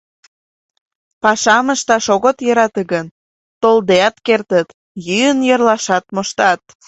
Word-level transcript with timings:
Пашам 1.21 1.65
ышташ 1.75 2.05
огыт 2.15 2.37
йӧрате 2.45 2.83
гын, 2.91 3.05
толдеат 3.61 4.15
кертыт, 4.25 4.67
йӱын 5.05 5.39
йӧрлашат 5.49 6.05
моштат. 6.15 6.61